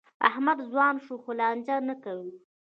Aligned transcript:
احمد 0.29 0.57
ځوان 0.71 0.95
شو؛ 1.05 1.15
خو 1.23 1.31
لانجه 1.39 1.75
نه 1.89 1.95
کوي. 2.03 2.31